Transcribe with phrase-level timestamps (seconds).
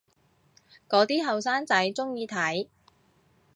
[0.89, 2.67] 嗰啲後生仔鍾意睇